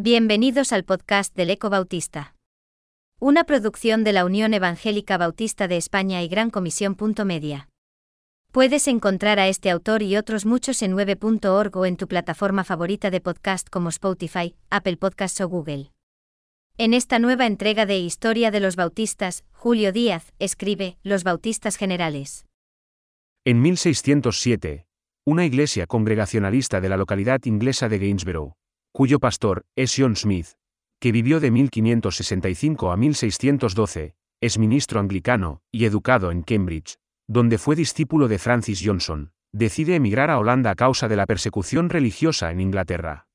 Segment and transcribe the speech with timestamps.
[0.00, 2.36] Bienvenidos al podcast del Eco Bautista.
[3.18, 6.96] Una producción de la Unión Evangélica Bautista de España y Gran Comisión.
[7.26, 7.68] Media.
[8.52, 13.10] Puedes encontrar a este autor y otros muchos en 9.org o en tu plataforma favorita
[13.10, 15.90] de podcast como Spotify, Apple Podcasts o Google.
[16.76, 22.46] En esta nueva entrega de Historia de los Bautistas, Julio Díaz escribe Los Bautistas Generales.
[23.44, 24.86] En 1607,
[25.26, 28.52] una iglesia congregacionalista de la localidad inglesa de Gainsborough,
[28.98, 30.48] cuyo pastor es John Smith,
[30.98, 36.96] que vivió de 1565 a 1612, es ministro anglicano y educado en Cambridge,
[37.28, 41.90] donde fue discípulo de Francis Johnson, decide emigrar a Holanda a causa de la persecución
[41.90, 43.28] religiosa en Inglaterra.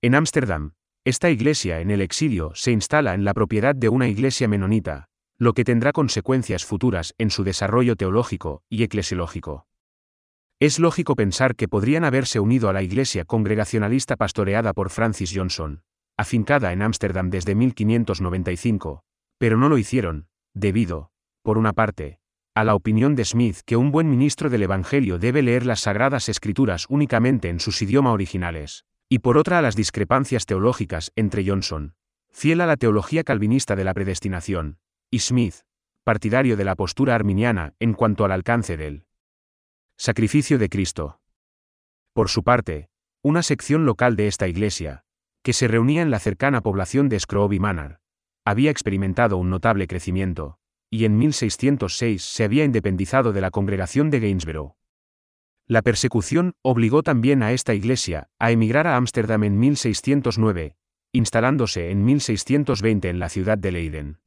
[0.00, 0.72] En Ámsterdam,
[1.04, 5.52] esta iglesia en el exilio se instala en la propiedad de una iglesia menonita, lo
[5.52, 9.66] que tendrá consecuencias futuras en su desarrollo teológico y eclesiológico.
[10.62, 15.80] Es lógico pensar que podrían haberse unido a la iglesia congregacionalista pastoreada por Francis Johnson,
[16.18, 19.02] afincada en Ámsterdam desde 1595,
[19.38, 22.18] pero no lo hicieron, debido, por una parte,
[22.54, 26.28] a la opinión de Smith que un buen ministro del Evangelio debe leer las sagradas
[26.28, 31.94] escrituras únicamente en sus idioma originales, y por otra a las discrepancias teológicas entre Johnson,
[32.32, 34.76] fiel a la teología calvinista de la predestinación,
[35.10, 35.62] y Smith,
[36.04, 39.06] partidario de la postura arminiana en cuanto al alcance del
[40.02, 41.20] Sacrificio de Cristo.
[42.14, 42.88] Por su parte,
[43.22, 45.04] una sección local de esta iglesia,
[45.42, 48.00] que se reunía en la cercana población de Scrooby Manor,
[48.46, 50.56] había experimentado un notable crecimiento,
[50.88, 54.74] y en 1606 se había independizado de la congregación de Gainsborough.
[55.66, 60.76] La persecución obligó también a esta iglesia a emigrar a Ámsterdam en 1609,
[61.12, 64.20] instalándose en 1620 en la ciudad de Leiden.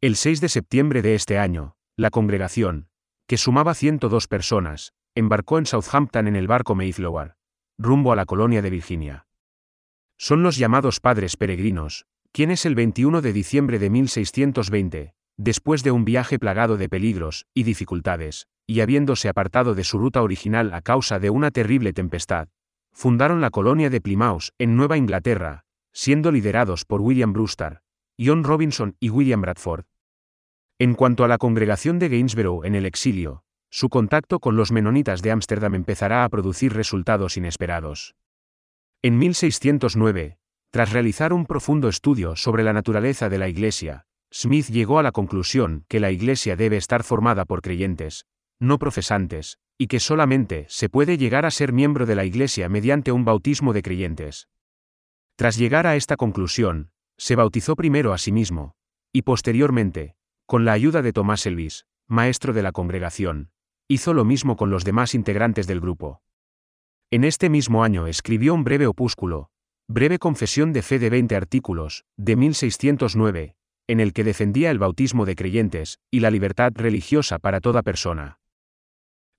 [0.00, 2.87] El 6 de septiembre de este año, la congregación,
[3.28, 7.36] que sumaba 102 personas, embarcó en Southampton en el barco Mayflower,
[7.76, 9.26] rumbo a la colonia de Virginia.
[10.16, 16.06] Son los llamados padres peregrinos, quienes el 21 de diciembre de 1620, después de un
[16.06, 21.18] viaje plagado de peligros y dificultades, y habiéndose apartado de su ruta original a causa
[21.18, 22.48] de una terrible tempestad,
[22.92, 27.82] fundaron la colonia de Plymouth en Nueva Inglaterra, siendo liderados por William Brewster,
[28.18, 29.84] John Robinson y William Bradford.
[30.80, 35.22] En cuanto a la congregación de Gainsborough en el exilio, su contacto con los menonitas
[35.22, 38.14] de Ámsterdam empezará a producir resultados inesperados.
[39.02, 40.38] En 1609,
[40.70, 45.10] tras realizar un profundo estudio sobre la naturaleza de la Iglesia, Smith llegó a la
[45.10, 48.26] conclusión que la Iglesia debe estar formada por creyentes,
[48.60, 53.10] no profesantes, y que solamente se puede llegar a ser miembro de la Iglesia mediante
[53.10, 54.46] un bautismo de creyentes.
[55.34, 58.76] Tras llegar a esta conclusión, se bautizó primero a sí mismo,
[59.12, 60.14] y posteriormente,
[60.48, 63.50] con la ayuda de Tomás Elvis, maestro de la congregación,
[63.86, 66.22] hizo lo mismo con los demás integrantes del grupo.
[67.10, 69.50] En este mismo año escribió un breve opúsculo,
[69.88, 73.56] Breve Confesión de Fe de 20 artículos, de 1609,
[73.88, 78.40] en el que defendía el bautismo de creyentes y la libertad religiosa para toda persona.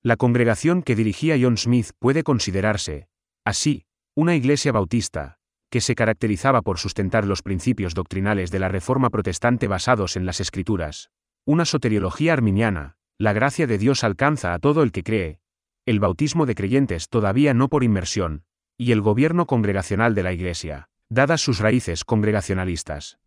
[0.03, 3.07] La congregación que dirigía John Smith puede considerarse,
[3.43, 5.38] así, una iglesia bautista,
[5.69, 10.39] que se caracterizaba por sustentar los principios doctrinales de la Reforma protestante basados en las
[10.39, 11.11] Escrituras,
[11.45, 15.39] una soteriología arminiana, la gracia de Dios alcanza a todo el que cree,
[15.85, 18.43] el bautismo de creyentes todavía no por inmersión,
[18.77, 23.19] y el gobierno congregacional de la Iglesia, dadas sus raíces congregacionalistas.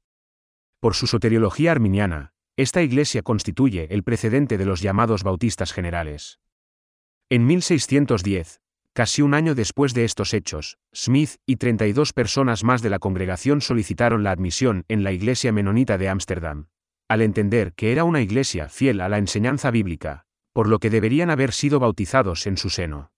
[0.81, 6.41] Por su soteriología arminiana, esta Iglesia constituye el precedente de los llamados bautistas generales.
[7.29, 8.62] En 1610,
[8.95, 13.63] Casi un año después de estos hechos, Smith y 32 personas más de la congregación
[13.63, 16.67] solicitaron la admisión en la iglesia menonita de Ámsterdam,
[17.09, 21.31] al entender que era una iglesia fiel a la enseñanza bíblica, por lo que deberían
[21.31, 23.13] haber sido bautizados en su seno.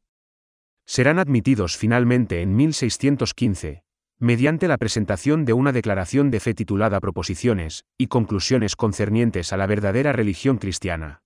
[0.86, 3.82] Serán admitidos finalmente en 1615,
[4.20, 9.66] mediante la presentación de una declaración de fe titulada Proposiciones y conclusiones concernientes a la
[9.66, 11.22] verdadera religión cristiana.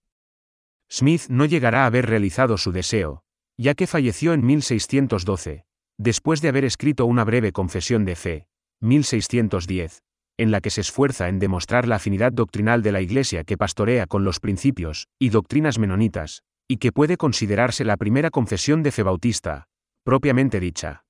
[0.91, 3.25] Smith no llegará a haber realizado su deseo,
[3.58, 5.64] ya que falleció en 1612,
[5.98, 8.46] después de haber escrito una breve confesión de fe,
[8.80, 10.02] 1610,
[10.38, 14.06] en la que se esfuerza en demostrar la afinidad doctrinal de la Iglesia que pastorea
[14.06, 19.02] con los principios y doctrinas menonitas, y que puede considerarse la primera confesión de fe
[19.02, 19.66] bautista,
[20.04, 21.04] propiamente dicha.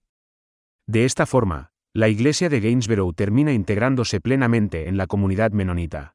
[0.86, 6.14] De esta forma, la Iglesia de Gainsborough termina integrándose plenamente en la comunidad menonita.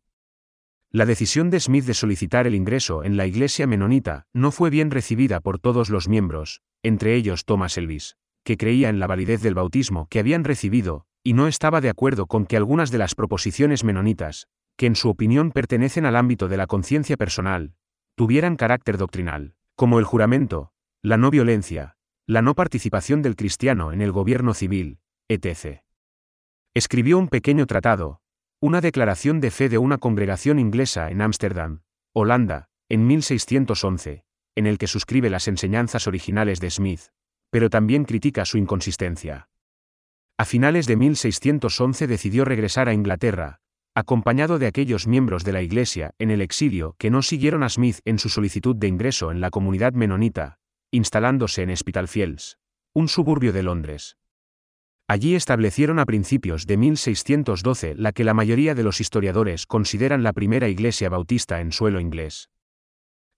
[0.95, 4.92] La decisión de Smith de solicitar el ingreso en la iglesia menonita no fue bien
[4.92, 9.56] recibida por todos los miembros, entre ellos Thomas Elvis, que creía en la validez del
[9.56, 13.84] bautismo que habían recibido, y no estaba de acuerdo con que algunas de las proposiciones
[13.84, 17.74] menonitas, que en su opinión pertenecen al ámbito de la conciencia personal,
[18.13, 21.98] tuvieran carácter doctrinal, como el juramento, la no violencia,
[22.28, 25.81] la no participación del cristiano en el gobierno civil, etc.
[26.75, 28.22] Escribió un pequeño tratado,
[28.63, 31.81] una declaración de fe de una congregación inglesa en Ámsterdam,
[32.13, 34.24] Holanda, en 1611,
[34.56, 37.01] en el que suscribe las enseñanzas originales de Smith,
[37.50, 39.50] pero también critica su inconsistencia.
[40.38, 43.60] A finales de 1611 decidió regresar a Inglaterra,
[43.95, 48.00] acompañado de aquellos miembros de la Iglesia en el exilio que no siguieron a Smith
[48.06, 50.57] en su solicitud de ingreso en la comunidad menonita,
[50.89, 52.60] instalándose en Spitalfields,
[52.94, 54.15] un suburbio de Londres.
[55.07, 60.33] Allí establecieron a principios de 1612 la que la mayoría de los historiadores consideran la
[60.33, 62.50] primera iglesia bautista en suelo inglés.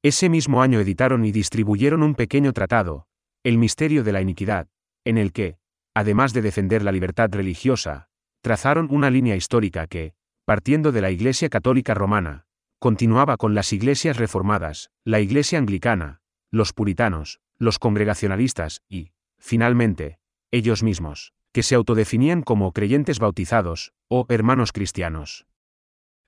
[0.04, 3.08] Ese mismo año editaron y distribuyeron un pequeño tratado,
[3.44, 4.68] El misterio de la iniquidad,
[5.04, 5.58] en el que,
[5.96, 8.10] además de defender la libertad religiosa,
[8.42, 10.14] trazaron una línea histórica que,
[10.46, 12.46] partiendo de la Iglesia Católica Romana,
[12.78, 16.22] continuaba con las iglesias reformadas, la Iglesia Anglicana,
[16.52, 20.20] los puritanos, los congregacionalistas y, finalmente,
[20.52, 25.48] ellos mismos, que se autodefinían como creyentes bautizados, o hermanos cristianos.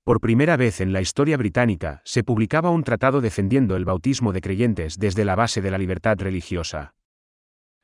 [0.06, 4.40] Por primera vez en la historia británica se publicaba un tratado defendiendo el bautismo de
[4.40, 6.96] creyentes desde la base de la libertad religiosa.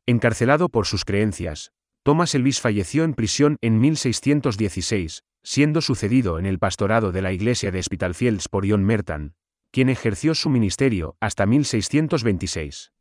[0.05, 1.73] Encarcelado por sus creencias,
[2.03, 7.71] Thomas Elvis falleció en prisión en 1616, siendo sucedido en el pastorado de la iglesia
[7.71, 9.35] de Spitalfields por John Merton,
[9.69, 12.93] quien ejerció su ministerio hasta 1626.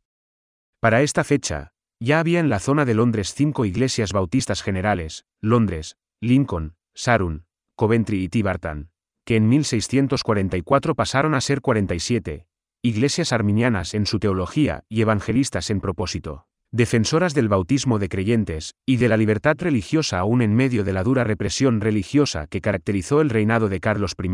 [0.81, 1.72] Para esta fecha,
[2.03, 7.45] ya había en la zona de Londres cinco iglesias bautistas generales, Londres, Lincoln, Sarun,
[7.77, 8.89] Coventry y Tibarton,
[9.25, 12.45] que en 1644 pasaron a ser 47,
[12.81, 18.97] iglesias arminianas en su teología y evangelistas en propósito, defensoras del bautismo de creyentes y
[18.97, 23.29] de la libertad religiosa aún en medio de la dura represión religiosa que caracterizó el
[23.29, 24.27] reinado de Carlos I,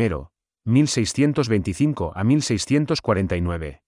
[0.65, 3.83] 1625 a 1649.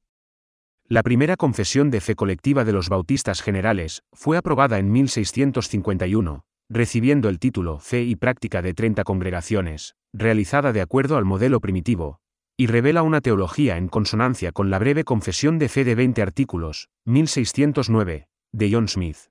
[0.92, 7.30] La primera confesión de fe colectiva de los bautistas generales fue aprobada en 1651, recibiendo
[7.30, 12.20] el título Fe y Práctica de 30 congregaciones, realizada de acuerdo al modelo primitivo,
[12.58, 16.90] y revela una teología en consonancia con la breve confesión de fe de 20 artículos,
[17.06, 19.31] 1609, de John Smith.